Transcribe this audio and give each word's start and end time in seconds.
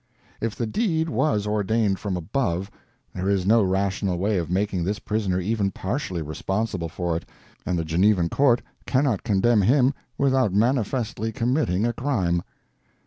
If 0.41 0.55
the 0.55 0.65
deed 0.65 1.09
was 1.09 1.45
ordained 1.45 1.99
from 1.99 2.17
above, 2.17 2.71
there 3.13 3.29
is 3.29 3.45
no 3.45 3.61
rational 3.61 4.17
way 4.17 4.39
of 4.39 4.49
making 4.49 4.83
this 4.83 4.97
prisoner 4.97 5.39
even 5.39 5.69
partially 5.69 6.23
responsible 6.23 6.89
for 6.89 7.15
it, 7.15 7.25
and 7.67 7.77
the 7.77 7.85
Genevan 7.85 8.29
court 8.29 8.63
cannot 8.87 9.21
condemn 9.21 9.61
him 9.61 9.93
without 10.17 10.55
manifestly 10.55 11.31
committing 11.31 11.85
a 11.85 11.93
crime. 11.93 12.41